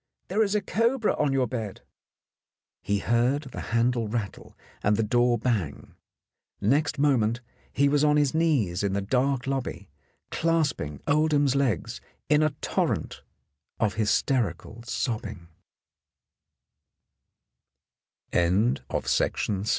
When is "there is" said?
0.29-0.55